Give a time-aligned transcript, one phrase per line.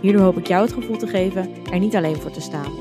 [0.00, 2.72] Hierdoor hoop ik jou het gevoel te geven er niet alleen voor te staan.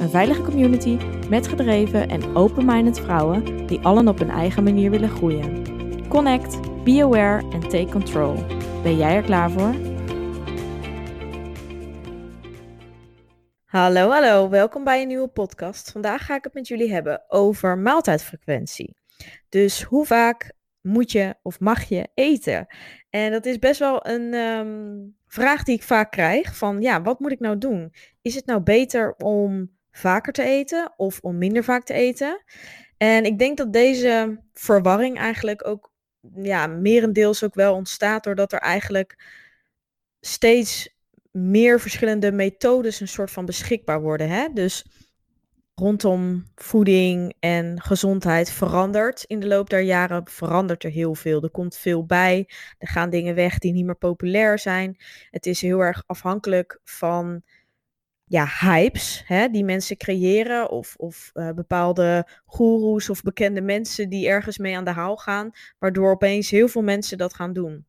[0.00, 5.08] Een veilige community met gedreven en open-minded vrouwen die allen op hun eigen manier willen
[5.08, 5.64] groeien.
[6.08, 8.34] Connect, be aware en take control.
[8.82, 9.74] Ben jij er klaar voor?
[13.64, 15.90] Hallo, hallo, welkom bij een nieuwe podcast.
[15.90, 18.96] Vandaag ga ik het met jullie hebben over maaltijdfrequentie.
[19.48, 22.66] Dus hoe vaak moet je of mag je eten?
[23.12, 27.20] En dat is best wel een ehm, vraag die ik vaak krijg: van ja, wat
[27.20, 27.92] moet ik nou doen?
[28.22, 32.42] Is het nou beter om vaker te eten of om minder vaak te eten?
[32.96, 35.92] En ik denk dat deze verwarring eigenlijk ook
[36.34, 39.24] ja, merendeels ook wel ontstaat doordat er eigenlijk
[40.20, 40.94] steeds
[41.30, 44.28] meer verschillende methodes een soort van beschikbaar worden.
[44.28, 44.48] Hè?
[44.52, 44.84] Dus
[45.82, 49.24] rondom voeding en gezondheid verandert.
[49.24, 51.42] In de loop der jaren verandert er heel veel.
[51.42, 52.48] Er komt veel bij.
[52.78, 54.96] Er gaan dingen weg die niet meer populair zijn.
[55.30, 57.42] Het is heel erg afhankelijk van
[58.24, 60.70] ja, hypes hè, die mensen creëren.
[60.70, 65.50] Of, of uh, bepaalde goeroes of bekende mensen die ergens mee aan de haal gaan.
[65.78, 67.86] Waardoor opeens heel veel mensen dat gaan doen.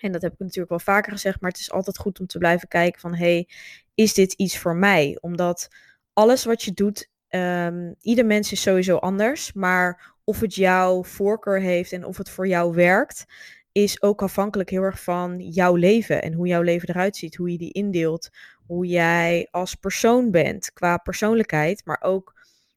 [0.00, 2.38] En dat heb ik natuurlijk wel vaker gezegd, maar het is altijd goed om te
[2.38, 3.48] blijven kijken van, hey,
[3.94, 5.18] is dit iets voor mij?
[5.20, 5.68] Omdat
[6.12, 11.60] alles wat je doet, um, ieder mens is sowieso anders, maar of het jouw voorkeur
[11.60, 13.24] heeft en of het voor jou werkt,
[13.72, 17.52] is ook afhankelijk heel erg van jouw leven en hoe jouw leven eruit ziet, hoe
[17.52, 18.28] je die indeelt,
[18.66, 22.34] hoe jij als persoon bent qua persoonlijkheid, maar ook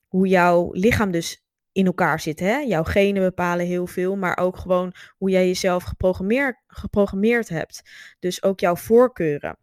[0.07, 2.39] hoe jouw lichaam dus in elkaar zit.
[2.39, 2.57] Hè?
[2.57, 7.81] Jouw genen bepalen heel veel, maar ook gewoon hoe jij jezelf geprogrammeerd, geprogrammeerd hebt.
[8.19, 9.57] Dus ook jouw voorkeuren.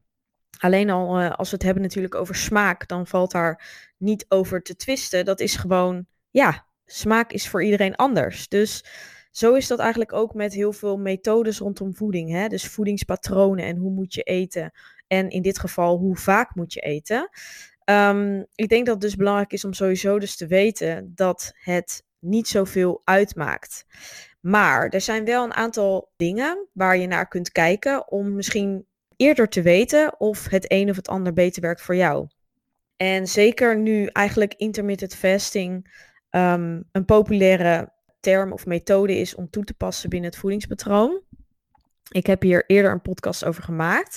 [0.59, 3.65] Alleen al uh, als we het hebben natuurlijk over smaak, dan valt daar
[3.97, 5.25] niet over te twisten.
[5.25, 8.49] Dat is gewoon, ja, smaak is voor iedereen anders.
[8.49, 8.85] Dus
[9.31, 12.31] zo is dat eigenlijk ook met heel veel methodes rondom voeding.
[12.31, 12.49] Hè?
[12.49, 14.73] Dus voedingspatronen en hoe moet je eten.
[15.07, 17.31] En in dit geval, hoe vaak moet je eten.
[17.85, 22.03] Um, ik denk dat het dus belangrijk is om sowieso dus te weten dat het
[22.19, 23.87] niet zoveel uitmaakt.
[24.41, 28.87] Maar er zijn wel een aantal dingen waar je naar kunt kijken om misschien
[29.19, 32.29] eerder te weten of het een of het ander beter werkt voor jou.
[32.97, 35.97] En zeker nu eigenlijk intermittent fasting
[36.31, 41.23] um, een populaire term of methode is om toe te passen binnen het voedingspatroon.
[42.11, 44.17] Ik heb hier eerder een podcast over gemaakt.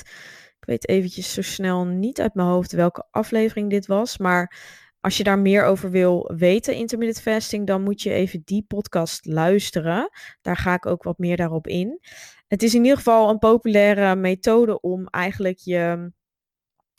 [0.59, 4.57] Ik weet eventjes zo snel niet uit mijn hoofd welke aflevering dit was, maar
[5.01, 9.25] als je daar meer over wil weten, intermittent fasting, dan moet je even die podcast
[9.25, 10.09] luisteren.
[10.41, 11.99] Daar ga ik ook wat meer daarop in.
[12.47, 16.11] Het is in ieder geval een populaire methode om eigenlijk je,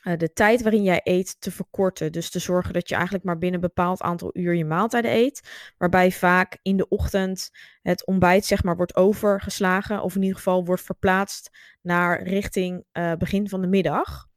[0.02, 2.12] uh, de tijd waarin jij eet te verkorten.
[2.12, 5.72] Dus te zorgen dat je eigenlijk maar binnen een bepaald aantal uur je maaltijden eet.
[5.78, 7.50] Waarbij vaak in de ochtend
[7.82, 10.02] het ontbijt zeg maar wordt overgeslagen.
[10.02, 11.50] Of in ieder geval wordt verplaatst
[11.82, 14.30] naar richting uh, begin van de middag.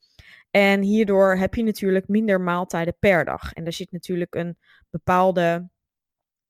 [0.56, 3.54] En hierdoor heb je natuurlijk minder maaltijden per dag.
[3.54, 4.58] En daar zit natuurlijk een
[4.90, 5.70] bepaalde,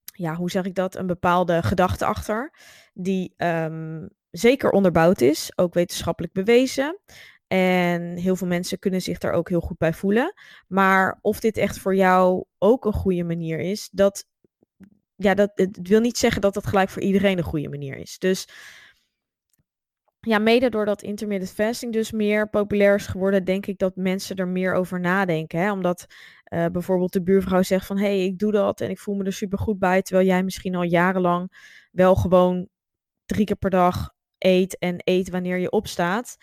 [0.04, 0.96] ja, hoe zeg ik dat?
[0.96, 2.54] Een bepaalde gedachte achter.
[2.94, 7.00] Die um, zeker onderbouwd is, ook wetenschappelijk bewezen.
[7.48, 10.34] En heel veel mensen kunnen zich daar ook heel goed bij voelen.
[10.68, 14.26] Maar of dit echt voor jou ook een goede manier is, dat,
[15.16, 18.20] ja, dat het wil niet zeggen dat dat gelijk voor iedereen een goede manier is.
[18.20, 18.48] Dus
[20.26, 24.48] ja, mede doordat intermittent fasting dus meer populair is geworden, denk ik dat mensen er
[24.48, 25.60] meer over nadenken.
[25.60, 25.72] Hè?
[25.72, 26.06] Omdat
[26.54, 29.24] uh, bijvoorbeeld de buurvrouw zegt van, hé, hey, ik doe dat en ik voel me
[29.24, 31.52] er super goed bij, terwijl jij misschien al jarenlang
[31.92, 32.68] wel gewoon
[33.26, 36.38] drie keer per dag eet en eet wanneer je opstaat.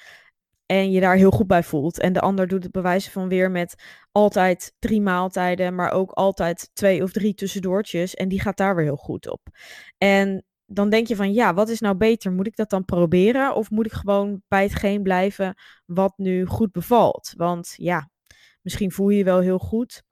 [0.67, 2.01] En je daar heel goed bij voelt.
[2.01, 3.75] En de ander doet het bewijzen van weer met
[4.13, 8.15] altijd drie maaltijden, maar ook altijd twee of drie tussendoortjes.
[8.15, 9.41] En die gaat daar weer heel goed op.
[9.99, 12.33] En dan denk je van ja, wat is nou beter?
[12.33, 13.55] Moet ik dat dan proberen?
[13.55, 15.55] Of moet ik gewoon bij hetgeen blijven
[15.87, 17.33] wat nu goed bevalt?
[17.37, 18.11] Want ja,
[18.63, 20.03] misschien voel je je wel heel goed.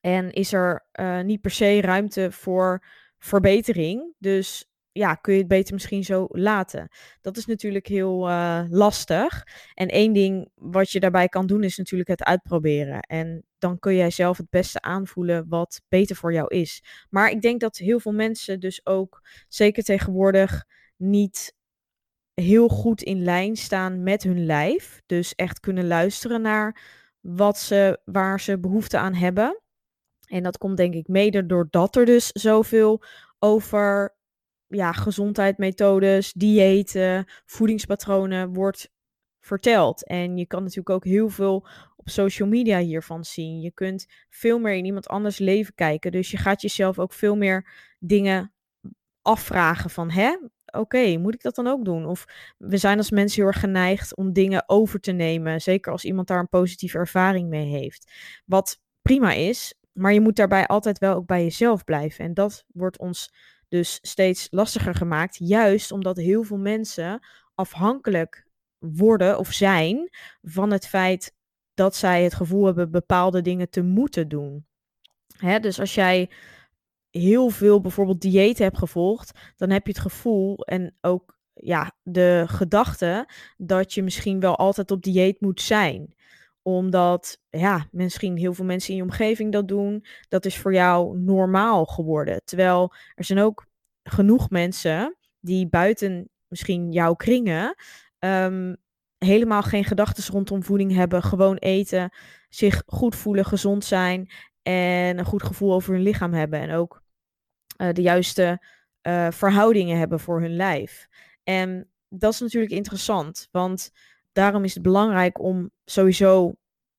[0.00, 2.84] En is er uh, niet per se ruimte voor
[3.18, 4.14] verbetering.
[4.18, 6.88] Dus ja, kun je het beter misschien zo laten.
[7.20, 9.46] Dat is natuurlijk heel uh, lastig.
[9.74, 13.00] En één ding wat je daarbij kan doen is natuurlijk het uitproberen.
[13.00, 16.82] En dan kun jij zelf het beste aanvoelen wat beter voor jou is.
[17.10, 20.64] Maar ik denk dat heel veel mensen dus ook, zeker tegenwoordig,
[20.96, 21.54] niet
[22.34, 25.02] heel goed in lijn staan met hun lijf.
[25.06, 26.82] Dus echt kunnen luisteren naar
[27.20, 29.60] wat ze, waar ze behoefte aan hebben.
[30.26, 33.02] En dat komt denk ik mede doordat er dus zoveel
[33.38, 34.13] over
[34.74, 38.92] ja, gezondheidsmethodes, diëten, voedingspatronen wordt
[39.40, 40.06] verteld.
[40.06, 41.66] En je kan natuurlijk ook heel veel
[41.96, 43.60] op social media hiervan zien.
[43.60, 46.12] Je kunt veel meer in iemand anders leven kijken.
[46.12, 47.68] Dus je gaat jezelf ook veel meer
[47.98, 48.52] dingen
[49.22, 50.36] afvragen van, hè,
[50.66, 52.06] oké, moet ik dat dan ook doen?
[52.06, 52.24] Of
[52.58, 56.28] we zijn als mensen heel erg geneigd om dingen over te nemen, zeker als iemand
[56.28, 58.12] daar een positieve ervaring mee heeft.
[58.44, 62.24] Wat prima is, maar je moet daarbij altijd wel ook bij jezelf blijven.
[62.24, 63.34] En dat wordt ons
[63.68, 68.46] dus steeds lastiger gemaakt, juist omdat heel veel mensen afhankelijk
[68.78, 70.10] worden of zijn
[70.42, 71.34] van het feit
[71.74, 74.66] dat zij het gevoel hebben bepaalde dingen te moeten doen.
[75.36, 76.30] Hè, dus als jij
[77.10, 82.44] heel veel bijvoorbeeld dieet hebt gevolgd, dan heb je het gevoel en ook ja, de
[82.46, 86.14] gedachte dat je misschien wel altijd op dieet moet zijn
[86.66, 90.04] omdat ja, misschien heel veel mensen in je omgeving dat doen.
[90.28, 92.40] Dat is voor jou normaal geworden.
[92.44, 93.66] Terwijl er zijn ook
[94.02, 97.74] genoeg mensen die buiten misschien jouw kringen
[98.18, 98.76] um,
[99.18, 101.22] helemaal geen gedachten rondom voeding hebben.
[101.22, 102.14] Gewoon eten,
[102.48, 104.30] zich goed voelen, gezond zijn
[104.62, 106.60] en een goed gevoel over hun lichaam hebben.
[106.60, 107.02] En ook
[107.76, 108.62] uh, de juiste
[109.02, 111.08] uh, verhoudingen hebben voor hun lijf.
[111.42, 113.90] En dat is natuurlijk interessant, want
[114.34, 116.54] daarom is het belangrijk om sowieso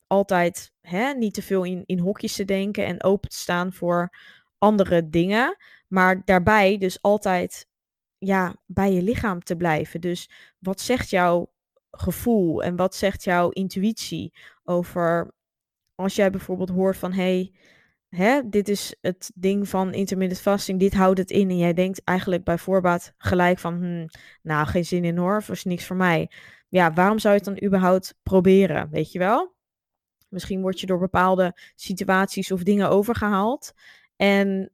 [0.07, 4.17] altijd hè, niet te veel in, in hokjes te denken en open te staan voor
[4.57, 5.57] andere dingen.
[5.87, 7.67] Maar daarbij dus altijd
[8.17, 10.01] ja, bij je lichaam te blijven.
[10.01, 10.29] Dus
[10.59, 11.51] wat zegt jouw
[11.91, 14.33] gevoel en wat zegt jouw intuïtie
[14.63, 15.33] over
[15.95, 17.53] als jij bijvoorbeeld hoort van hey,
[18.09, 22.03] hè, dit is het ding van intermittent fasting, dit houdt het in en jij denkt
[22.03, 24.07] eigenlijk bij voorbaat gelijk van hm,
[24.41, 26.29] nou geen zin in hoor, of is niks voor mij.
[26.67, 29.53] Ja, waarom zou je het dan überhaupt proberen, weet je wel?
[30.29, 33.73] Misschien word je door bepaalde situaties of dingen overgehaald.
[34.15, 34.71] En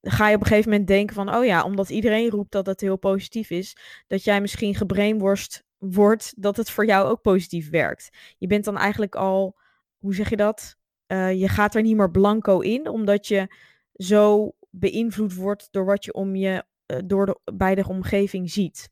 [0.00, 2.80] ga je op een gegeven moment denken van, oh ja, omdat iedereen roept dat het
[2.80, 3.76] heel positief is,
[4.06, 8.10] dat jij misschien gebrainworst wordt dat het voor jou ook positief werkt.
[8.38, 9.58] Je bent dan eigenlijk al,
[9.98, 10.76] hoe zeg je dat?
[11.06, 13.54] Uh, je gaat er niet meer blanco in, omdat je
[13.94, 18.90] zo beïnvloed wordt door wat je om je, uh, door de, bij de omgeving ziet.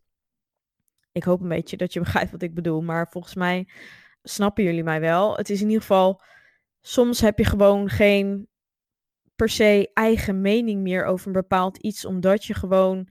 [1.17, 3.69] Ik hoop een beetje dat je begrijpt wat ik bedoel, maar volgens mij
[4.23, 5.37] snappen jullie mij wel.
[5.37, 6.23] Het is in ieder geval,
[6.81, 8.49] soms heb je gewoon geen
[9.37, 13.09] per se eigen mening meer over een bepaald iets, omdat je gewoon,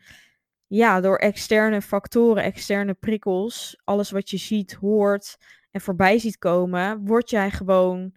[0.67, 5.37] ja, door externe factoren, externe prikkels, alles wat je ziet, hoort
[5.71, 8.13] en voorbij ziet komen, word jij gewoon,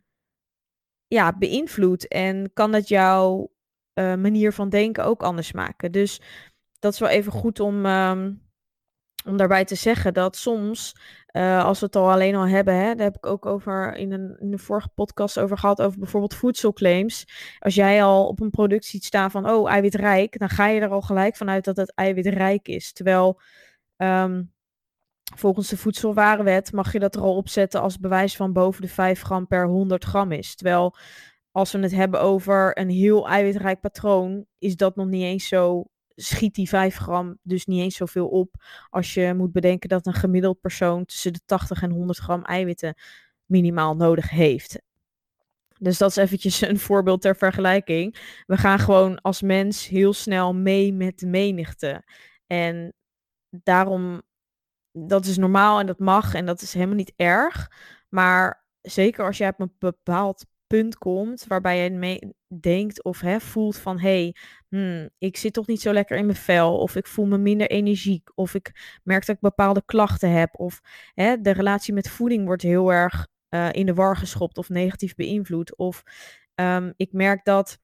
[1.06, 3.52] ja, beïnvloed en kan het jouw
[3.94, 5.92] uh, manier van denken ook anders maken.
[5.92, 6.20] Dus
[6.78, 8.47] dat is wel even goed om, um,
[9.26, 10.94] om daarbij te zeggen dat soms
[11.32, 14.12] uh, als we het al alleen al hebben, hè, daar heb ik ook over in
[14.12, 17.26] een, in de vorige podcast over gehad, over bijvoorbeeld voedselclaims.
[17.58, 20.90] Als jij al op een product ziet staan van, oh, eiwitrijk, dan ga je er
[20.90, 22.92] al gelijk vanuit dat het eiwitrijk is.
[22.92, 23.40] Terwijl
[23.96, 24.52] um,
[25.36, 29.22] volgens de voedselwarenwet mag je dat er al opzetten als bewijs van boven de 5
[29.22, 30.56] gram per 100 gram is.
[30.56, 30.96] Terwijl
[31.50, 35.84] als we het hebben over een heel eiwitrijk patroon, is dat nog niet eens zo
[36.20, 38.54] schiet die 5 gram dus niet eens zoveel op.
[38.90, 42.94] Als je moet bedenken dat een gemiddeld persoon tussen de 80 en 100 gram eiwitten
[43.46, 44.80] minimaal nodig heeft.
[45.80, 48.42] Dus dat is eventjes een voorbeeld ter vergelijking.
[48.46, 52.04] We gaan gewoon als mens heel snel mee met de menigte.
[52.46, 52.92] En
[53.50, 54.22] daarom,
[54.92, 57.70] dat is normaal en dat mag en dat is helemaal niet erg.
[58.08, 63.40] Maar zeker als jij op een bepaald punt komt waarbij je mee denkt of hè,
[63.40, 64.34] voelt van hé, hey,
[64.68, 67.70] hmm, ik zit toch niet zo lekker in mijn vel of ik voel me minder
[67.70, 70.80] energiek of ik merk dat ik bepaalde klachten heb of
[71.14, 75.14] hè, de relatie met voeding wordt heel erg uh, in de war geschopt of negatief
[75.14, 76.02] beïnvloed of
[76.54, 77.78] um, ik merk dat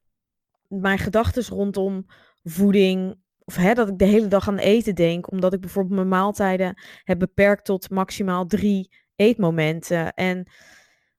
[0.68, 2.06] mijn gedachten rondom
[2.42, 6.08] voeding of hè, dat ik de hele dag aan eten denk, omdat ik bijvoorbeeld mijn
[6.08, 10.14] maaltijden heb beperkt tot maximaal drie eetmomenten.
[10.14, 10.46] En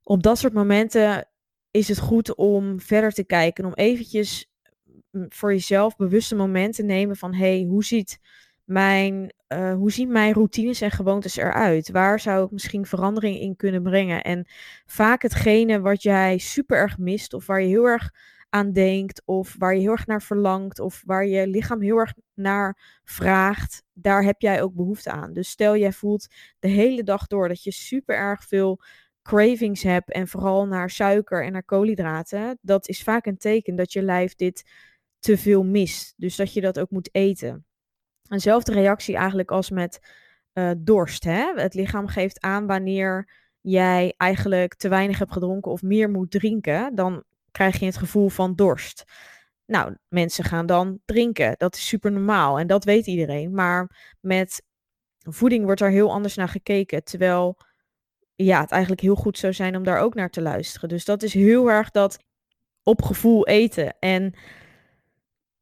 [0.04, 1.28] op dat soort momenten
[1.76, 3.66] is het goed om verder te kijken.
[3.66, 4.50] Om eventjes
[5.12, 7.34] voor jezelf bewuste momenten te nemen van...
[7.34, 8.20] hey, hoe ziet
[8.64, 11.92] mijn, uh, hoe zien mijn routines en gewoontes eruit?
[11.92, 14.24] Waar zou ik misschien verandering in kunnen brengen?
[14.24, 14.48] En
[14.86, 18.12] vaak hetgene wat jij super erg mist of waar je heel erg
[18.50, 22.14] aan denkt of waar je heel erg naar verlangt of waar je lichaam heel erg
[22.34, 25.34] naar vraagt, daar heb jij ook behoefte aan.
[25.34, 26.28] Dus stel jij voelt
[26.60, 28.82] de hele dag door dat je super erg veel
[29.26, 33.94] cravings hebt en vooral naar suiker en naar koolhydraten, dat is vaak een teken dat
[33.94, 34.70] je lijf dit
[35.20, 36.14] te veel mist.
[36.18, 37.66] Dus dat je dat ook moet eten.
[38.28, 40.00] Eenzelfde reactie eigenlijk als met
[40.54, 41.24] uh, dorst.
[41.24, 41.54] Hè?
[41.56, 43.30] Het lichaam geeft aan wanneer
[43.62, 46.96] jij eigenlijk te weinig hebt gedronken of meer moet drinken.
[46.96, 49.04] Dan krijg je het gevoel van dorst.
[49.66, 51.56] Nou, mensen gaan dan drinken.
[51.58, 53.54] Dat is super normaal en dat weet iedereen.
[53.54, 54.64] Maar met
[55.18, 57.04] voeding wordt er heel anders naar gekeken.
[57.04, 57.58] Terwijl
[58.36, 60.90] ja, het eigenlijk heel goed zou zijn om daar ook naar te luisteren.
[60.90, 62.24] Dus dat is heel erg dat
[62.84, 63.96] op gevoel eten.
[64.00, 64.34] En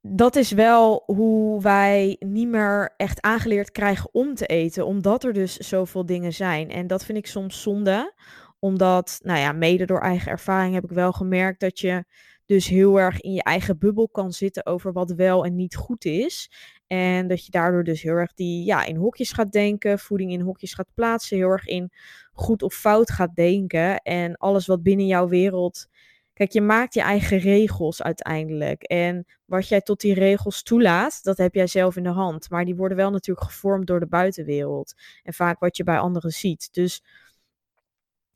[0.02, 5.34] dat is wel hoe wij niet meer echt aangeleerd krijgen om te eten, omdat er
[5.34, 6.70] dus zoveel dingen zijn.
[6.70, 8.14] En dat vind ik soms zonde,
[8.60, 12.04] omdat, nou ja, mede door eigen ervaring heb ik wel gemerkt dat je
[12.46, 16.06] dus heel erg in je eigen bubbel kan zitten over wat wel en niet goed
[16.06, 16.52] is.
[16.88, 20.42] En dat je daardoor dus heel erg die, ja, in hokjes gaat denken, voeding in
[20.42, 21.92] hokjes gaat plaatsen, heel erg in
[22.34, 24.02] goed of fout gaat denken.
[24.02, 25.88] En alles wat binnen jouw wereld
[26.34, 28.84] Kijk, je maakt je eigen regels uiteindelijk.
[28.84, 32.50] En wat jij tot die regels toelaat, dat heb jij zelf in de hand.
[32.50, 34.94] Maar die worden wel natuurlijk gevormd door de buitenwereld.
[35.24, 36.74] En vaak wat je bij anderen ziet.
[36.74, 37.04] Dus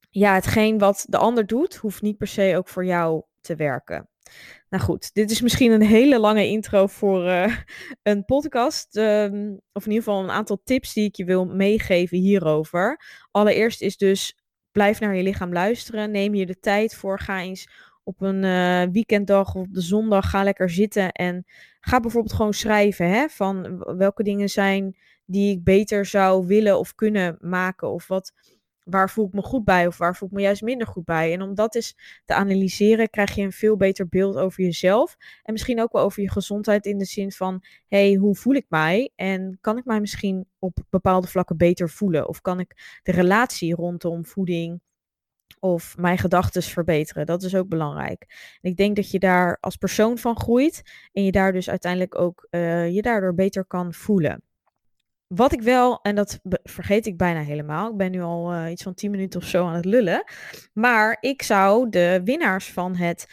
[0.09, 4.09] ja, hetgeen wat de ander doet, hoeft niet per se ook voor jou te werken.
[4.69, 7.55] Nou goed, dit is misschien een hele lange intro voor uh,
[8.03, 8.95] een podcast.
[8.95, 13.01] Ehm, of in ieder geval een aantal tips die ik je wil meegeven hierover.
[13.31, 14.37] Allereerst is dus
[14.71, 16.11] blijf naar je lichaam luisteren.
[16.11, 17.19] Neem je de tijd voor.
[17.19, 17.69] Ga eens
[18.03, 20.29] op een uh, weekenddag of op de zondag.
[20.29, 21.45] Ga lekker zitten en
[21.79, 23.09] ga bijvoorbeeld gewoon schrijven.
[23.09, 27.91] Hè, van welke dingen zijn die ik beter zou willen of kunnen maken.
[27.91, 28.33] Of wat,
[28.89, 31.33] waar voel ik me goed bij of waar voel ik me juist minder goed bij.
[31.33, 35.15] En om dat eens te analyseren, krijg je een veel beter beeld over jezelf.
[35.43, 38.65] En misschien ook wel over je gezondheid in de zin van, hey, hoe voel ik
[38.69, 39.11] mij?
[39.15, 42.27] En kan ik mij misschien op bepaalde vlakken beter voelen?
[42.27, 44.81] Of kan ik de relatie rondom voeding
[45.59, 47.25] of mijn gedachten verbeteren?
[47.25, 48.25] Dat is ook belangrijk.
[48.61, 50.81] En ik denk dat je daar als persoon van groeit
[51.13, 54.46] en je daar dus uiteindelijk ook uh, je daardoor beter kan voelen.
[55.27, 58.83] Wat ik wel, en dat vergeet ik bijna helemaal, ik ben nu al uh, iets
[58.83, 60.23] van 10 minuten of zo aan het lullen,
[60.73, 63.27] maar ik zou de winnaars van het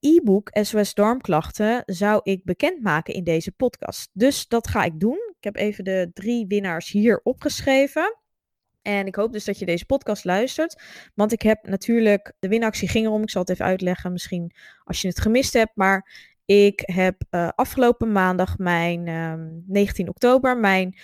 [0.00, 4.10] e-book SOS Darmklachten zou ik bekendmaken in deze podcast.
[4.12, 5.18] Dus dat ga ik doen.
[5.38, 8.18] Ik heb even de drie winnaars hier opgeschreven.
[8.82, 10.82] En ik hoop dus dat je deze podcast luistert.
[11.14, 14.52] Want ik heb natuurlijk, de winactie ging erom, ik zal het even uitleggen misschien
[14.84, 15.72] als je het gemist hebt.
[15.74, 20.96] Maar ik heb uh, afgelopen maandag mijn uh, ehm, 19 oktober mijn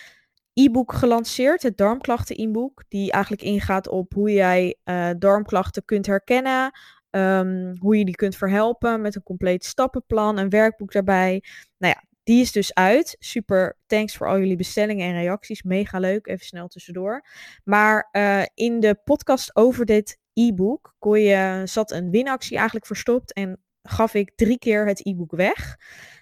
[0.55, 6.71] e-book gelanceerd, het darmklachten e-book, die eigenlijk ingaat op hoe jij uh, darmklachten kunt herkennen,
[7.11, 11.45] um, hoe je die kunt verhelpen met een compleet stappenplan, een werkboek daarbij.
[11.79, 13.17] Nou ja, die is dus uit.
[13.19, 15.63] Super thanks voor al jullie bestellingen en reacties.
[15.63, 17.27] Mega leuk, even snel tussendoor.
[17.65, 23.61] Maar uh, in de podcast over dit e-book je, zat een winactie eigenlijk verstopt en
[23.83, 25.77] gaf ik drie keer het e-book weg.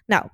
[0.06, 0.28] Nou,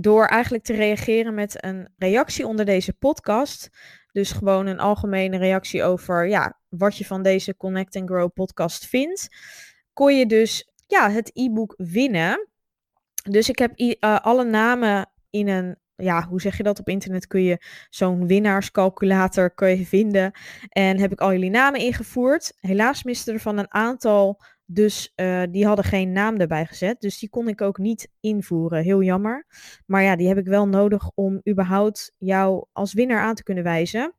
[0.00, 3.70] door eigenlijk te reageren met een reactie onder deze podcast.
[4.12, 8.86] Dus gewoon een algemene reactie over ja, wat je van deze Connect and Grow podcast
[8.86, 9.28] vindt.
[9.92, 12.48] Kon je dus ja, het e-book winnen.
[13.30, 16.78] Dus ik heb uh, alle namen in een, ja, hoe zeg je dat?
[16.78, 20.32] Op internet kun je zo'n winnaarscalculator kun je vinden.
[20.68, 22.52] En heb ik al jullie namen ingevoerd.
[22.60, 27.00] Helaas miste er van een aantal dus uh, die hadden geen naam erbij gezet.
[27.00, 28.82] Dus die kon ik ook niet invoeren.
[28.82, 29.46] Heel jammer.
[29.86, 33.64] Maar ja, die heb ik wel nodig om überhaupt jou als winnaar aan te kunnen
[33.64, 34.14] wijzen.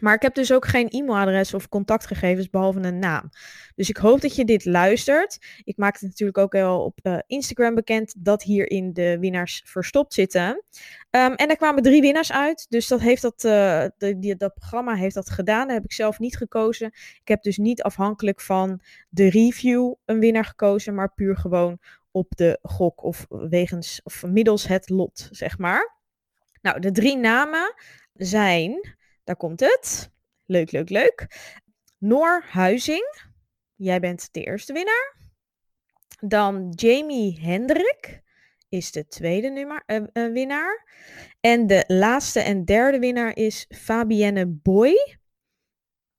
[0.00, 3.30] Maar ik heb dus ook geen e-mailadres of contactgegevens behalve een naam.
[3.74, 5.38] Dus ik hoop dat je dit luistert.
[5.64, 10.14] Ik maak het natuurlijk ook wel op uh, Instagram bekend dat hierin de winnaars verstopt
[10.14, 10.64] zitten.
[11.10, 12.66] Um, en er kwamen drie winnaars uit.
[12.68, 15.66] Dus dat, heeft dat, uh, de, dat programma heeft dat gedaan.
[15.66, 16.86] Dat heb ik zelf niet gekozen.
[17.20, 21.78] Ik heb dus niet afhankelijk van de review een winnaar gekozen, maar puur gewoon
[22.10, 25.96] op de gok of wegens of middels het lot, zeg maar.
[26.62, 27.74] Nou, de drie namen
[28.12, 30.10] zijn daar komt het.
[30.46, 31.26] Leuk, leuk, leuk.
[31.98, 33.30] Noor Huizing.
[33.74, 35.16] Jij bent de eerste winnaar.
[36.20, 38.22] Dan Jamie Hendrik
[38.68, 40.86] is de tweede nummer, uh, uh, winnaar.
[41.40, 45.16] En de laatste en derde winnaar is Fabienne Boy.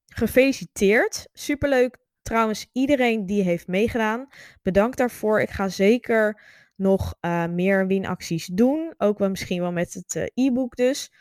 [0.06, 1.28] Gefeliciteerd.
[1.34, 1.98] Superleuk.
[2.22, 4.28] Trouwens, iedereen die heeft meegedaan,
[4.62, 5.42] bedankt daarvoor.
[5.42, 6.42] Ik ga zeker
[6.76, 8.94] nog uh, meer winacties doen.
[8.98, 11.12] Ook wel misschien wel met het e-book dus.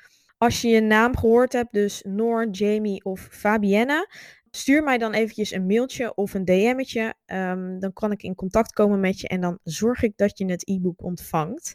[0.43, 4.09] Als je je naam gehoord hebt, dus Noor, Jamie of Fabienne,
[4.51, 7.15] stuur mij dan eventjes een mailtje of een DM'tje.
[7.27, 10.45] Um, dan kan ik in contact komen met je en dan zorg ik dat je
[10.45, 11.75] het e-book ontvangt.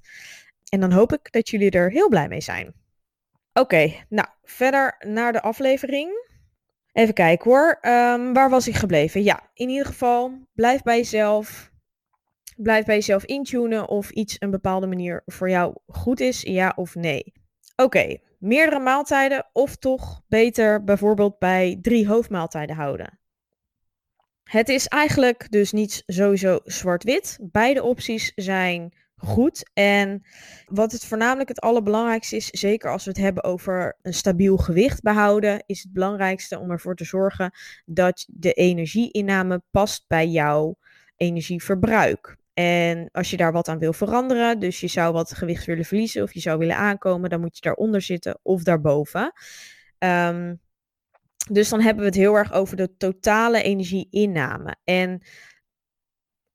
[0.69, 2.74] En dan hoop ik dat jullie er heel blij mee zijn.
[3.53, 6.09] Oké, nou, verder naar de aflevering.
[6.91, 7.77] Even kijken hoor.
[7.81, 9.24] Um, waar was ik gebleven?
[9.24, 11.71] Ja, in ieder geval, blijf bij jezelf.
[12.57, 16.95] Blijf bij jezelf intunen of iets een bepaalde manier voor jou goed is, ja of
[16.95, 17.33] nee.
[17.75, 23.20] Oké, meerdere maaltijden of toch beter bijvoorbeeld bij drie hoofdmaaltijden houden?
[24.44, 27.38] Het is eigenlijk dus niet sowieso zwart-wit.
[27.41, 29.70] Beide opties zijn goed.
[29.74, 30.25] En
[30.65, 35.01] wat het voornamelijk het allerbelangrijkste is, zeker als we het hebben over een stabiel gewicht
[35.01, 37.51] behouden, is het belangrijkste om ervoor te zorgen
[37.86, 40.77] dat de energieinname past bij jouw
[41.15, 42.37] energieverbruik.
[42.59, 46.23] En als je daar wat aan wil veranderen, dus je zou wat gewicht willen verliezen
[46.23, 49.33] of je zou willen aankomen, dan moet je daaronder zitten of daarboven.
[49.99, 50.61] Um,
[51.51, 54.75] dus dan hebben we het heel erg over de totale energieinname.
[54.83, 55.21] En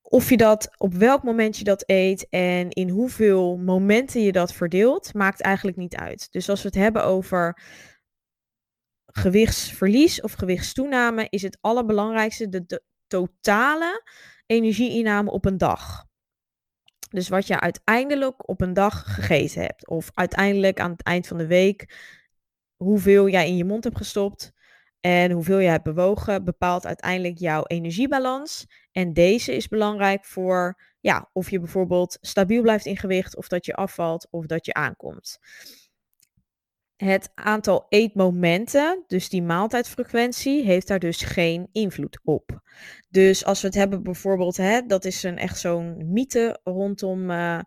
[0.01, 4.53] of je dat, op welk moment je dat eet en in hoeveel momenten je dat
[4.53, 6.31] verdeelt, maakt eigenlijk niet uit.
[6.31, 7.61] Dus als we het hebben over
[9.05, 14.01] gewichtsverlies of gewichtstoename, is het allerbelangrijkste de, totale
[14.53, 16.05] energieinname op een dag.
[17.09, 19.87] Dus wat je uiteindelijk op een dag gegeten hebt.
[19.87, 21.95] Of uiteindelijk aan het eind van de week
[22.75, 24.51] hoeveel jij in je mond hebt gestopt.
[24.99, 28.65] En hoeveel je hebt bewogen bepaalt uiteindelijk jouw energiebalans.
[28.91, 33.65] En deze is belangrijk voor ja, of je bijvoorbeeld stabiel blijft in gewicht, of dat
[33.65, 35.39] je afvalt, of dat je aankomt
[37.03, 42.61] het aantal eetmomenten, dus die maaltijdfrequentie, heeft daar dus geen invloed op.
[43.09, 47.59] Dus als we het hebben bijvoorbeeld, hè, dat is een, echt zo'n mythe rondom uh,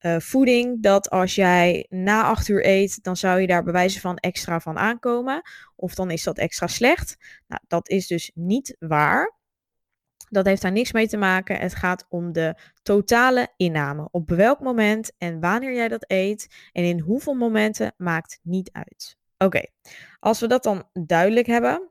[0.00, 4.16] uh, voeding, dat als jij na acht uur eet, dan zou je daar bewijzen van
[4.16, 5.42] extra van aankomen.
[5.76, 7.16] Of dan is dat extra slecht.
[7.46, 9.40] Nou, dat is dus niet waar.
[10.28, 11.56] Dat heeft daar niks mee te maken.
[11.56, 14.08] Het gaat om de totale inname.
[14.10, 19.16] Op welk moment en wanneer jij dat eet en in hoeveel momenten maakt niet uit.
[19.38, 19.62] Oké,
[20.18, 21.90] als we dat dan duidelijk hebben.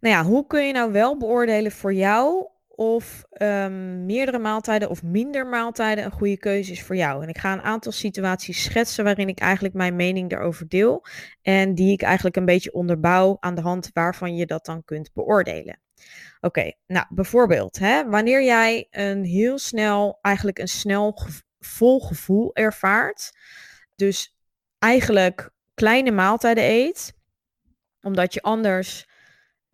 [0.00, 5.02] Nou ja, hoe kun je nou wel beoordelen voor jou of um, meerdere maaltijden of
[5.02, 7.22] minder maaltijden een goede keuze is voor jou.
[7.22, 11.04] En ik ga een aantal situaties schetsen waarin ik eigenlijk mijn mening daarover deel
[11.42, 15.12] en die ik eigenlijk een beetje onderbouw aan de hand waarvan je dat dan kunt
[15.12, 15.80] beoordelen.
[16.40, 21.18] Oké, nou bijvoorbeeld, hè, wanneer jij een heel snel, eigenlijk een snel
[21.58, 23.32] vol gevoel ervaart,
[23.96, 24.36] dus
[24.78, 27.14] eigenlijk kleine maaltijden eet,
[28.00, 29.06] omdat je anders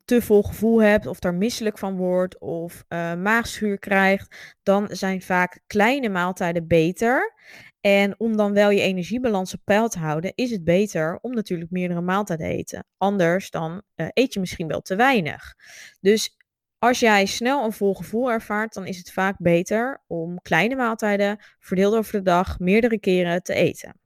[0.05, 5.23] te vol gevoel hebt of daar misselijk van wordt of uh, maagschuur krijgt, dan zijn
[5.23, 7.35] vaak kleine maaltijden beter.
[7.81, 11.71] En om dan wel je energiebalans op peil te houden, is het beter om natuurlijk
[11.71, 12.87] meerdere maaltijden te eten.
[12.97, 15.55] Anders dan uh, eet je misschien wel te weinig.
[16.01, 16.37] Dus
[16.79, 21.39] als jij snel een vol gevoel ervaart, dan is het vaak beter om kleine maaltijden
[21.59, 24.01] verdeeld over de dag meerdere keren te eten.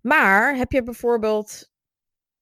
[0.00, 1.70] Maar heb je bijvoorbeeld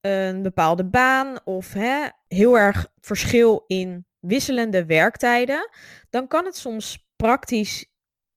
[0.01, 5.71] een bepaalde baan of hè, heel erg verschil in wisselende werktijden,
[6.11, 7.94] dan kan het soms praktisch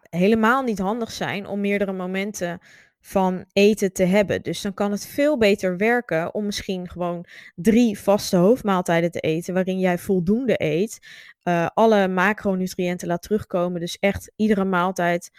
[0.10, 2.60] helemaal niet handig zijn om meerdere momenten
[3.00, 4.42] van eten te hebben.
[4.42, 9.54] Dus dan kan het veel beter werken om misschien gewoon drie vaste hoofdmaaltijden te eten,
[9.54, 11.00] waarin jij voldoende eet,
[11.44, 13.80] uh, alle macronutriënten laat terugkomen.
[13.80, 15.32] Dus echt iedere maaltijd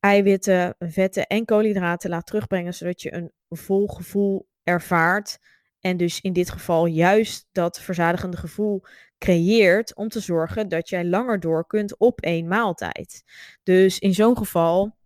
[0.00, 5.38] eiwitten, vetten en koolhydraten laat terugbrengen, zodat je een vol gevoel ervaart.
[5.82, 8.82] En dus in dit geval juist dat verzadigende gevoel
[9.18, 13.22] creëert om te zorgen dat jij langer door kunt op één maaltijd.
[13.62, 14.96] Dus in zo'n geval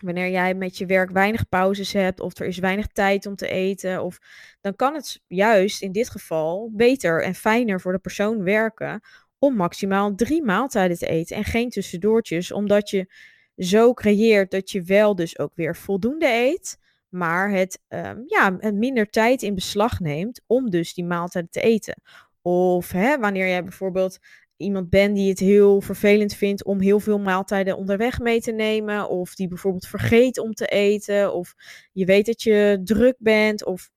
[0.00, 3.48] wanneer jij met je werk weinig pauzes hebt of er is weinig tijd om te
[3.48, 4.18] eten, of,
[4.60, 9.00] dan kan het juist in dit geval beter en fijner voor de persoon werken
[9.38, 13.12] om maximaal drie maaltijden te eten en geen tussendoortjes, omdat je
[13.56, 16.78] zo creëert dat je wel dus ook weer voldoende eet,
[17.14, 22.02] maar het, um, ja, minder tijd in beslag neemt om dus die maaltijden te eten.
[22.42, 24.18] Of hè, wanneer jij bijvoorbeeld
[24.56, 29.08] iemand bent die het heel vervelend vindt om heel veel maaltijden onderweg mee te nemen.
[29.08, 31.34] Of die bijvoorbeeld vergeet om te eten.
[31.34, 31.54] Of
[31.92, 33.64] je weet dat je druk bent.
[33.64, 33.90] Of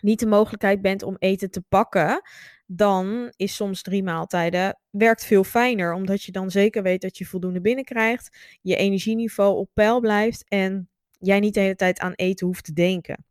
[0.00, 2.22] niet de mogelijkheid bent om eten te pakken.
[2.66, 5.94] Dan is soms drie maaltijden werkt veel fijner.
[5.94, 8.58] Omdat je dan zeker weet dat je voldoende binnenkrijgt.
[8.62, 10.44] Je energieniveau op peil blijft.
[10.48, 13.24] En jij niet de hele tijd aan eten hoeft te denken.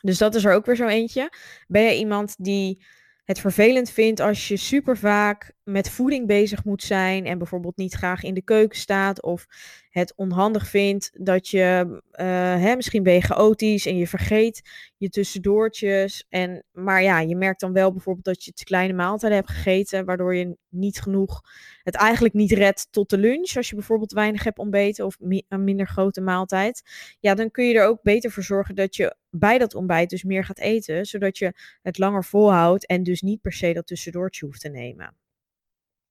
[0.00, 1.32] Dus dat is er ook weer zo eentje.
[1.66, 2.84] Ben je iemand die
[3.26, 7.94] het vervelend vindt als je super vaak met voeding bezig moet zijn en bijvoorbeeld niet
[7.94, 9.46] graag in de keuken staat of
[9.90, 12.26] het onhandig vindt dat je, uh,
[12.62, 14.62] hè, misschien ben chaotisch en je vergeet
[14.96, 16.26] je tussendoortjes.
[16.28, 20.04] En, maar ja, je merkt dan wel bijvoorbeeld dat je te kleine maaltijden hebt gegeten,
[20.04, 21.40] waardoor je niet genoeg,
[21.82, 23.56] het eigenlijk niet redt tot de lunch.
[23.56, 25.16] Als je bijvoorbeeld weinig hebt ontbeten of
[25.48, 26.82] een minder grote maaltijd.
[27.20, 30.22] Ja, dan kun je er ook beter voor zorgen dat je bij dat ontbijt dus
[30.24, 34.46] meer gaat eten, zodat je het langer volhoudt en dus niet per se dat tussendoortje
[34.46, 35.16] hoeft te nemen.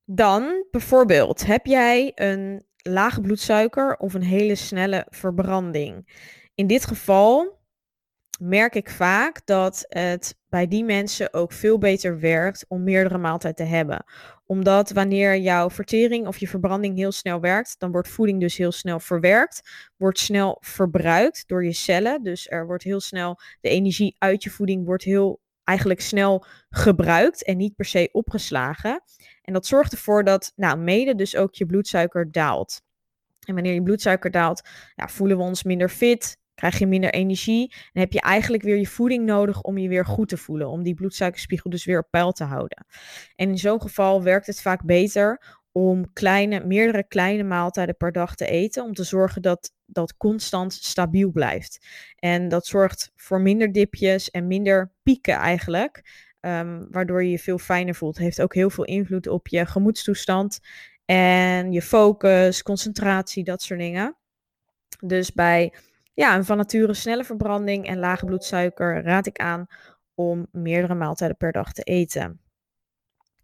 [0.05, 6.07] Dan bijvoorbeeld, heb jij een lage bloedsuiker of een hele snelle verbranding?
[6.55, 7.59] In dit geval
[8.39, 13.65] merk ik vaak dat het bij die mensen ook veel beter werkt om meerdere maaltijden
[13.65, 14.05] te hebben.
[14.45, 18.71] Omdat wanneer jouw vertering of je verbranding heel snel werkt, dan wordt voeding dus heel
[18.71, 19.61] snel verwerkt,
[19.97, 22.23] wordt snel verbruikt door je cellen.
[22.23, 27.43] Dus er wordt heel snel de energie uit je voeding wordt heel eigenlijk snel gebruikt
[27.43, 29.03] en niet per se opgeslagen.
[29.41, 32.81] En dat zorgt ervoor dat, nou, mede dus ook je bloedsuiker daalt.
[33.45, 34.61] En wanneer je bloedsuiker daalt,
[34.95, 38.77] ja, voelen we ons minder fit, krijg je minder energie en heb je eigenlijk weer
[38.77, 42.07] je voeding nodig om je weer goed te voelen, om die bloedsuikerspiegel dus weer op
[42.09, 42.85] peil te houden.
[43.35, 45.41] En in zo'n geval werkt het vaak beter
[45.71, 50.73] om kleine, meerdere kleine maaltijden per dag te eten, om te zorgen dat dat constant
[50.73, 51.87] stabiel blijft.
[52.15, 56.03] En dat zorgt voor minder dipjes en minder pieken eigenlijk,
[56.41, 58.17] um, waardoor je je veel fijner voelt.
[58.17, 60.59] Heeft ook heel veel invloed op je gemoedstoestand
[61.05, 64.17] en je focus, concentratie, dat soort dingen.
[64.99, 65.73] Dus bij
[66.15, 69.67] ja, een van nature snelle verbranding en lage bloedsuiker raad ik aan
[70.13, 72.39] om meerdere maaltijden per dag te eten.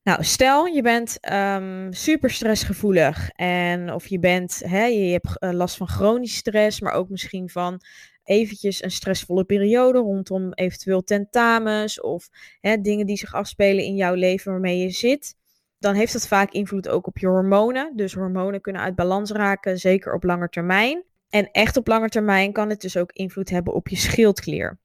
[0.04, 5.52] Nou, stel je bent um, super stressgevoelig en of je bent, hè, je hebt eh,
[5.52, 7.82] last van chronische stress, maar ook misschien van
[8.24, 12.30] eventjes een stressvolle periode rondom eventueel tentamens of
[12.60, 15.36] hè, dingen die zich afspelen in jouw leven waarmee je zit.
[15.80, 17.96] Dan heeft dat vaak invloed ook op je hormonen.
[17.96, 21.04] Dus hormonen kunnen uit balans raken, zeker op lange termijn.
[21.32, 24.80] En echt op lange termijn kan het dus ook invloed hebben op je schildklier.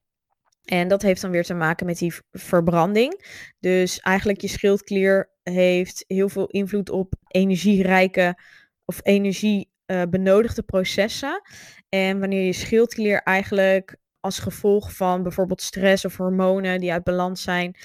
[0.65, 3.25] En dat heeft dan weer te maken met die verbranding.
[3.59, 8.37] Dus eigenlijk je schildklier heeft heel veel invloed op energierijke
[8.85, 11.41] of energie uh, benodigde processen.
[11.89, 17.41] En wanneer je schildklier eigenlijk als gevolg van bijvoorbeeld stress of hormonen die uit balans
[17.41, 17.75] zijn,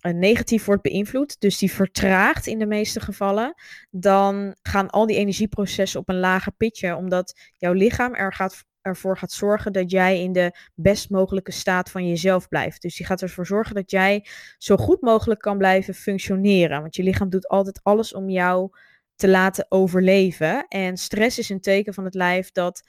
[0.00, 3.54] negatief wordt beïnvloed, dus die vertraagt in de meeste gevallen,
[3.90, 9.18] dan gaan al die energieprocessen op een lager pitje, omdat jouw lichaam er gaat, ervoor
[9.18, 12.82] gaat zorgen dat jij in de best mogelijke staat van jezelf blijft.
[12.82, 14.26] Dus die gaat ervoor zorgen dat jij
[14.58, 18.70] zo goed mogelijk kan blijven functioneren, want je lichaam doet altijd alles om jou
[19.14, 20.66] te laten overleven.
[20.68, 22.82] En stress is een teken van het lijf dat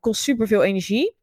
[0.00, 1.20] kost superveel energie.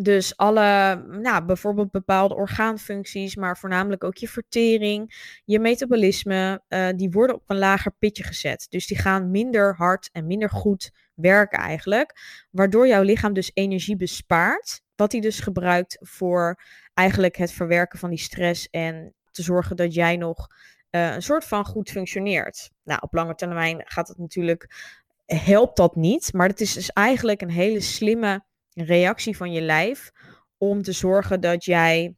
[0.00, 7.10] Dus alle, nou, bijvoorbeeld bepaalde orgaanfuncties, maar voornamelijk ook je vertering, je metabolisme, uh, die
[7.10, 8.66] worden op een lager pitje gezet.
[8.68, 13.96] Dus die gaan minder hard en minder goed werken eigenlijk, waardoor jouw lichaam dus energie
[13.96, 16.60] bespaart, wat hij dus gebruikt voor
[16.94, 20.46] eigenlijk het verwerken van die stress en te zorgen dat jij nog
[20.90, 22.70] uh, een soort van goed functioneert.
[22.84, 24.92] Nou, op lange termijn gaat het natuurlijk,
[25.26, 30.12] helpt dat niet, maar het is dus eigenlijk een hele slimme reactie van je lijf
[30.56, 32.16] om te zorgen dat jij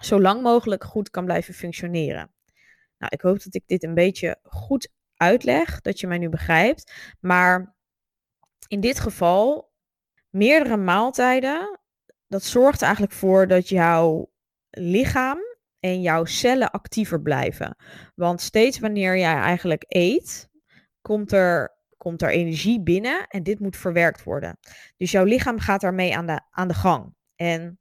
[0.00, 2.32] zo lang mogelijk goed kan blijven functioneren.
[2.98, 6.92] Nou, ik hoop dat ik dit een beetje goed uitleg, dat je mij nu begrijpt.
[7.20, 7.74] Maar
[8.68, 9.72] in dit geval,
[10.30, 11.80] meerdere maaltijden,
[12.26, 14.30] dat zorgt eigenlijk voor dat jouw
[14.70, 15.38] lichaam
[15.80, 17.76] en jouw cellen actiever blijven.
[18.14, 20.48] Want steeds wanneer jij eigenlijk eet,
[21.00, 21.71] komt er
[22.02, 24.58] komt er energie binnen en dit moet verwerkt worden.
[24.96, 27.14] Dus jouw lichaam gaat daarmee aan de, aan de gang.
[27.36, 27.78] En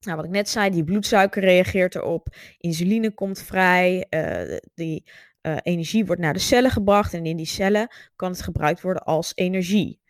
[0.00, 2.28] nou, wat ik net zei, die bloedsuiker reageert erop,
[2.58, 5.10] insuline komt vrij, uh, die
[5.42, 9.04] uh, energie wordt naar de cellen gebracht en in die cellen kan het gebruikt worden
[9.04, 10.00] als energie.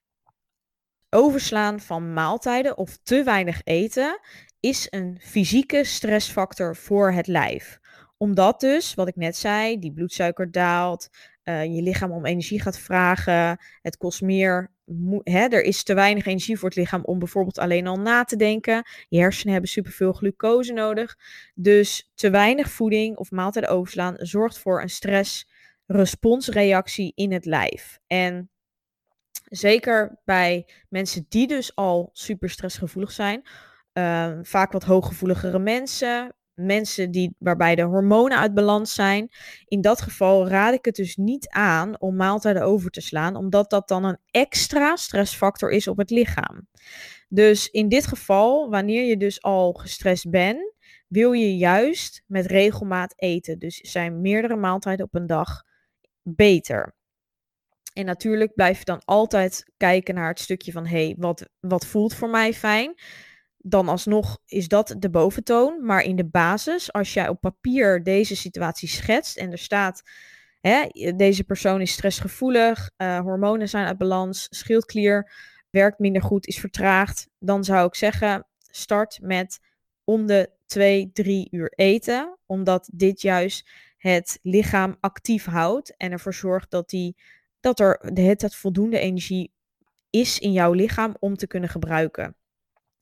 [1.10, 4.20] Overslaan van maaltijden of te weinig eten
[4.60, 7.80] is een fysieke stressfactor voor het lijf
[8.18, 11.08] omdat dus, wat ik net zei, die bloedsuiker daalt,
[11.48, 13.58] uh, je lichaam om energie gaat vragen.
[13.82, 14.74] Het kost meer.
[15.22, 18.36] Hè, er is te weinig energie voor het lichaam om bijvoorbeeld alleen al na te
[18.36, 18.82] denken.
[19.08, 21.18] Je hersenen hebben superveel glucose nodig.
[21.54, 27.98] Dus te weinig voeding of maaltijden overslaan zorgt voor een stressresponsreactie in het lijf.
[28.06, 28.50] En
[29.44, 33.42] zeker bij mensen die dus al super stressgevoelig zijn,
[33.92, 39.30] uh, vaak wat hooggevoeligere mensen, mensen die, waarbij de hormonen uit balans zijn.
[39.64, 43.70] In dat geval raad ik het dus niet aan om maaltijden over te slaan, omdat
[43.70, 46.68] dat dan een extra stressfactor is op het lichaam.
[47.28, 50.74] Dus in dit geval, wanneer je dus al gestrest bent,
[51.08, 53.58] wil je juist met regelmaat eten.
[53.58, 55.62] Dus zijn meerdere maaltijden op een dag
[56.22, 56.94] beter.
[57.92, 61.86] En natuurlijk blijf je dan altijd kijken naar het stukje van hé, hey, wat, wat
[61.86, 62.94] voelt voor mij fijn?
[63.68, 65.84] Dan alsnog is dat de boventoon.
[65.84, 70.02] Maar in de basis, als jij op papier deze situatie schetst en er staat,
[70.60, 75.32] hè, deze persoon is stressgevoelig, uh, hormonen zijn uit balans, schildklier
[75.70, 79.60] werkt minder goed, is vertraagd, dan zou ik zeggen, start met
[80.04, 86.34] om de 2, 3 uur eten, omdat dit juist het lichaam actief houdt en ervoor
[86.34, 87.16] zorgt dat, die,
[87.60, 89.52] dat er het voldoende energie
[90.10, 92.36] is in jouw lichaam om te kunnen gebruiken.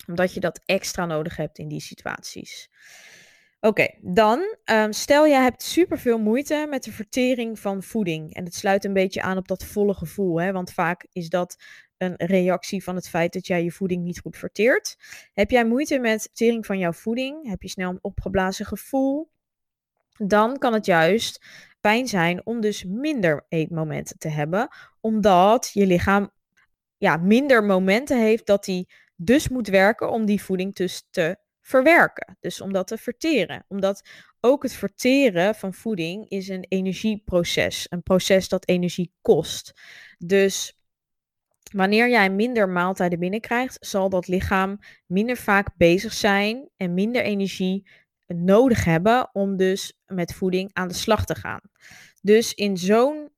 [0.07, 2.71] Omdat je dat extra nodig hebt in die situaties.
[3.61, 8.35] Oké, dan um, stel je hebt superveel moeite met de vertering van voeding.
[8.35, 10.41] En het sluit een beetje aan op dat volle gevoel.
[10.41, 10.53] Hè?
[10.53, 11.57] Want vaak is dat
[11.99, 14.97] een reactie van het feit dat jij je voeding niet goed verteert.
[15.33, 17.49] Heb jij moeite met vertering van jouw voeding?
[17.49, 19.31] Heb je snel een opgeblazen gevoel?
[20.17, 21.45] Dan kan het juist
[21.81, 24.69] fijn zijn om dus minder eetmomenten te hebben.
[25.01, 26.31] Omdat je lichaam
[26.97, 32.37] ja, minder momenten heeft dat hij dus moet werken om die voeding dus te verwerken.
[32.41, 33.65] Dus om dat te verteren.
[33.69, 34.09] Omdat
[34.41, 37.87] ook het verteren van voeding is een energieproces.
[37.91, 39.73] Een proces dat energie kost.
[40.19, 40.79] Dus
[41.73, 47.89] wanneer jij minder maaltijden binnenkrijgt, zal dat lichaam minder vaak bezig zijn en minder energie
[48.27, 51.61] nodig hebben om dus met voeding aan de slag te gaan.
[52.23, 53.33] Dus in zo'n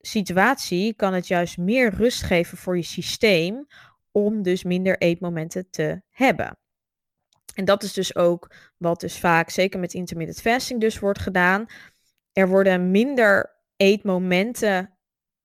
[0.00, 3.66] situatie kan het juist meer rust geven voor je systeem
[4.16, 6.58] om dus minder eetmomenten te hebben.
[7.54, 11.66] En dat is dus ook wat dus vaak, zeker met intermittent fasting dus wordt gedaan.
[12.32, 14.98] Er worden minder eetmomenten,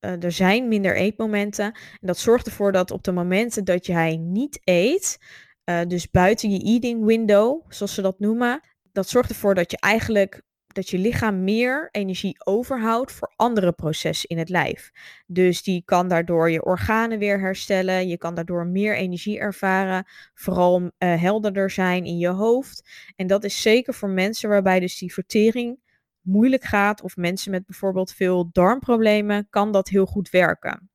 [0.06, 1.66] uh, er zijn minder eetmomenten.
[1.74, 5.18] En dat zorgt ervoor dat op de momenten dat jij niet eet,
[5.66, 9.78] uh, dus buiten je eating window, zoals ze dat noemen, dat zorgt ervoor dat je
[9.78, 10.42] eigenlijk
[10.74, 14.92] dat je lichaam meer energie overhoudt voor andere processen in het lijf.
[15.28, 18.08] Dus die kan daardoor je organen weer herstellen.
[18.08, 20.06] Je kan daardoor meer energie ervaren.
[20.34, 22.90] Vooral uh, helderder zijn in je hoofd.
[23.16, 25.80] En dat is zeker voor mensen waarbij dus die vertering
[26.22, 27.02] moeilijk gaat.
[27.02, 29.48] Of mensen met bijvoorbeeld veel darmproblemen.
[29.50, 30.90] Kan dat heel goed werken.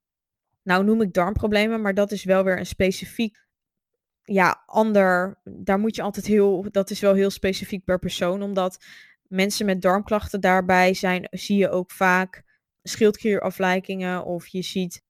[0.63, 3.43] Nou noem ik darmproblemen, maar dat is wel weer een specifiek
[4.25, 5.41] ja, ander.
[5.45, 6.67] Daar moet je altijd heel.
[6.71, 8.43] Dat is wel heel specifiek per persoon.
[8.43, 8.85] Omdat
[9.29, 12.43] mensen met darmklachten daarbij zijn, zie je ook vaak
[12.83, 15.03] schildklierafwijkingen of je ziet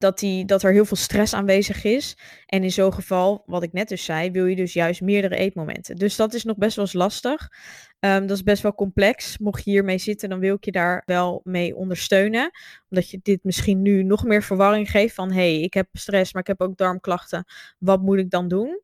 [0.00, 2.16] dat, die, dat er heel veel stress aanwezig is.
[2.46, 5.96] En in zo'n geval, wat ik net dus zei, wil je dus juist meerdere eetmomenten.
[5.96, 7.48] Dus dat is nog best wel eens lastig.
[8.00, 9.38] Um, dat is best wel complex.
[9.38, 12.50] Mocht je hiermee zitten, dan wil ik je daar wel mee ondersteunen.
[12.88, 15.28] Omdat je dit misschien nu nog meer verwarring geeft van...
[15.28, 17.44] hé, hey, ik heb stress, maar ik heb ook darmklachten.
[17.78, 18.80] Wat moet ik dan doen?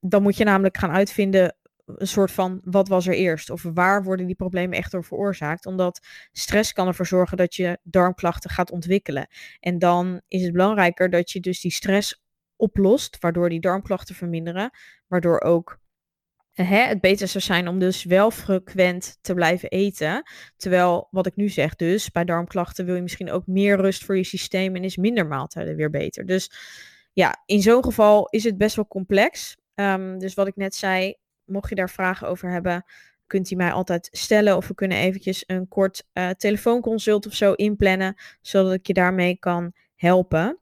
[0.00, 1.56] Dan moet je namelijk gaan uitvinden
[1.96, 3.50] een soort van wat was er eerst?
[3.50, 5.66] Of waar worden die problemen echt door veroorzaakt?
[5.66, 9.26] Omdat stress kan ervoor zorgen dat je darmklachten gaat ontwikkelen.
[9.60, 12.22] En dan is het belangrijker dat je dus die stress
[12.56, 14.70] oplost, waardoor die darmklachten verminderen.
[15.06, 15.80] Waardoor ook
[16.52, 20.22] hè, het beter zou zijn om dus wel frequent te blijven eten.
[20.56, 24.16] Terwijl, wat ik nu zeg, dus bij darmklachten wil je misschien ook meer rust voor
[24.16, 26.26] je systeem en is minder maaltijden weer beter.
[26.26, 26.50] Dus
[27.12, 29.56] ja, in zo'n geval is het best wel complex.
[29.74, 31.14] Um, dus wat ik net zei,
[31.52, 32.84] mocht je daar vragen over hebben,
[33.26, 34.56] kunt u mij altijd stellen.
[34.56, 39.38] Of we kunnen eventjes een kort uh, telefoonconsult of zo inplannen, zodat ik je daarmee
[39.38, 40.58] kan helpen.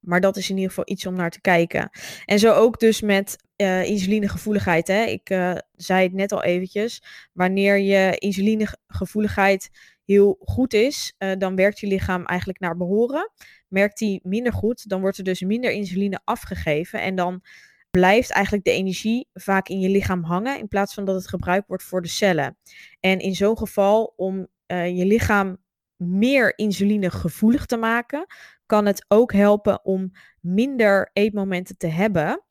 [0.00, 1.90] Maar dat is in ieder geval iets om naar te kijken.
[2.24, 4.88] En zo ook dus met uh, insulinegevoeligheid.
[4.88, 5.04] Hè?
[5.04, 7.02] Ik uh, zei het net al eventjes.
[7.32, 9.70] Wanneer je insulinegevoeligheid
[10.04, 13.30] heel goed is, dan werkt je lichaam eigenlijk naar behoren.
[13.68, 17.00] Merkt die minder goed, dan wordt er dus minder insuline afgegeven.
[17.00, 17.42] En dan
[17.90, 21.66] blijft eigenlijk de energie vaak in je lichaam hangen in plaats van dat het gebruikt
[21.66, 22.56] wordt voor de cellen.
[23.00, 25.58] En in zo'n geval, om uh, je lichaam
[25.96, 28.26] meer insuline gevoelig te maken,
[28.66, 32.44] kan het ook helpen om minder eetmomenten te hebben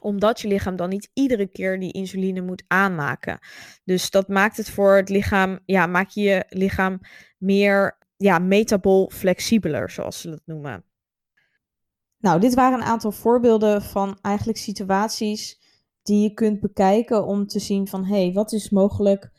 [0.00, 3.38] omdat je lichaam dan niet iedere keer die insuline moet aanmaken.
[3.84, 7.00] Dus dat maakt het voor het lichaam, ja, maak je je lichaam
[7.38, 10.87] meer ja, metabol flexibeler, zoals ze dat noemen.
[12.18, 15.60] Nou, dit waren een aantal voorbeelden van eigenlijk situaties
[16.02, 19.30] die je kunt bekijken om te zien van hé, hey, wat is mogelijk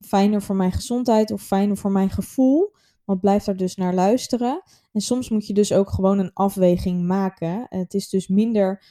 [0.00, 2.74] fijner voor mijn gezondheid of fijner voor mijn gevoel?
[3.04, 4.62] Want blijf daar dus naar luisteren.
[4.92, 7.66] En soms moet je dus ook gewoon een afweging maken.
[7.68, 8.84] Het is dus minder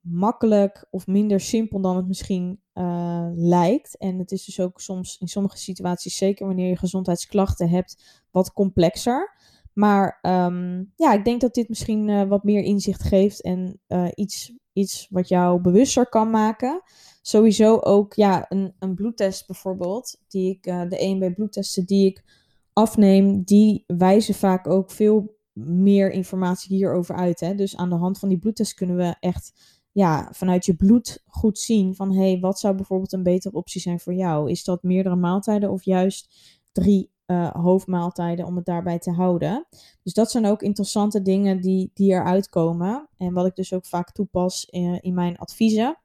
[0.00, 3.96] makkelijk of minder simpel dan het misschien uh, lijkt.
[3.96, 8.52] En het is dus ook soms in sommige situaties, zeker wanneer je gezondheidsklachten hebt, wat
[8.52, 9.36] complexer.
[9.74, 14.08] Maar um, ja, ik denk dat dit misschien uh, wat meer inzicht geeft en uh,
[14.14, 16.82] iets, iets wat jou bewuster kan maken.
[17.22, 22.24] Sowieso ook ja, een, een bloedtest bijvoorbeeld, die ik, uh, de EMB bloedtesten die ik
[22.72, 27.40] afneem, die wijzen vaak ook veel meer informatie hierover uit.
[27.40, 27.54] Hè?
[27.54, 29.52] Dus aan de hand van die bloedtest kunnen we echt
[29.92, 34.00] ja, vanuit je bloed goed zien van hey, wat zou bijvoorbeeld een betere optie zijn
[34.00, 34.50] voor jou?
[34.50, 36.34] Is dat meerdere maaltijden of juist
[36.72, 39.66] drie uh, hoofdmaaltijden om het daarbij te houden.
[40.02, 43.08] Dus dat zijn ook interessante dingen die, die eruit komen.
[43.16, 45.96] En wat ik dus ook vaak toepas in, in mijn adviezen.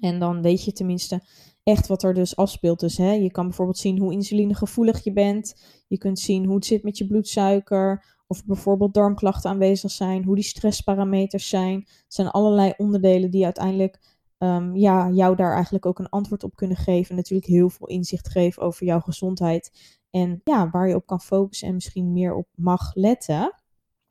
[0.00, 1.22] En dan weet je tenminste
[1.62, 2.80] echt wat er dus afspeelt.
[2.80, 5.62] Dus hè, je kan bijvoorbeeld zien hoe insulinegevoelig je bent.
[5.88, 8.14] Je kunt zien hoe het zit met je bloedsuiker.
[8.26, 10.24] Of bijvoorbeeld darmklachten aanwezig zijn.
[10.24, 11.78] Hoe die stressparameters zijn.
[11.78, 16.56] Het zijn allerlei onderdelen die uiteindelijk um, ja, jou daar eigenlijk ook een antwoord op
[16.56, 17.16] kunnen geven.
[17.16, 19.70] Natuurlijk heel veel inzicht geven over jouw gezondheid.
[20.10, 23.54] En ja, waar je op kan focussen en misschien meer op mag letten.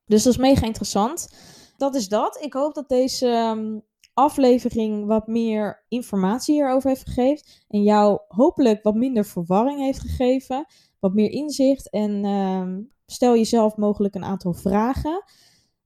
[0.06, 1.30] Dus dat is mega interessant.
[1.78, 2.42] Dat is dat.
[2.42, 3.80] Ik hoop dat deze ehm,
[4.14, 7.46] aflevering wat meer informatie hierover heeft gegeven.
[7.68, 10.66] En jou hopelijk wat minder verwarring heeft gegeven.
[11.00, 11.90] Wat meer inzicht.
[11.90, 15.24] En ehm, stel jezelf mogelijk een aantal vragen.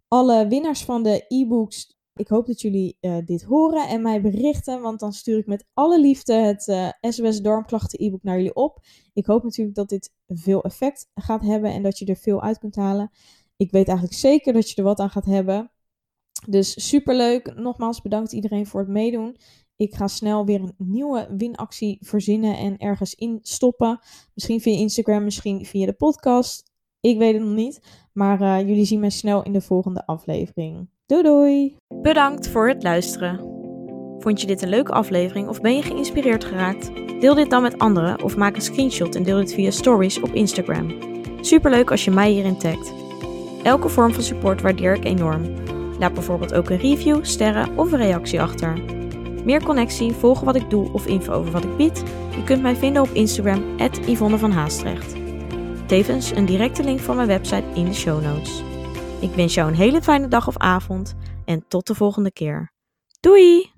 [0.08, 4.82] Alle winnaars van de e-books ik hoop dat jullie uh, dit horen en mij berichten,
[4.82, 8.56] want dan stuur ik met alle liefde het uh, eh, SOS Darmklachten e-book naar jullie
[8.56, 8.80] op.
[9.14, 12.60] Ik hoop natuurlijk dat dit veel effect gaat hebben en dat je er veel uit
[12.60, 13.12] kunt halen.
[13.58, 15.72] Ik weet eigenlijk zeker dat je er wat aan gaat hebben.
[16.48, 17.56] Dus superleuk.
[17.56, 19.38] Nogmaals bedankt iedereen voor het meedoen.
[19.76, 24.00] Ik ga snel weer een nieuwe winactie verzinnen en ergens in stoppen.
[24.34, 26.72] Misschien via Instagram, misschien via de podcast.
[27.00, 28.08] Ik weet het nog niet.
[28.14, 30.90] Maar uh, jullie zien mij snel in de volgende aflevering.
[31.10, 31.76] Doei doei!
[32.02, 33.40] Bedankt voor het luisteren.
[34.20, 36.92] Vond je dit een leuke aflevering of ben je geïnspireerd geraakt?
[37.20, 40.34] Deel dit dan met anderen of maak een screenshot en deel dit via stories op
[40.34, 40.94] Instagram.
[41.42, 42.94] Superleuk als je mij hierin tagt.
[43.64, 45.42] Elke vorm van support waardeer ik enorm.
[46.00, 48.82] Laat bijvoorbeeld ook een review, sterren of een reactie achter.
[49.46, 52.04] Meer connectie, volgen wat ik doe of info over wat ik bied?
[52.36, 53.64] Je kunt mij vinden op Instagram,
[54.06, 55.16] Yvonne van Haastrecht.
[55.86, 58.69] Tevens een directe link van mijn website in de show notes.
[59.22, 62.72] Ik wens jou een hele fijne dag of avond en tot de volgende keer.
[63.20, 63.72] Doei!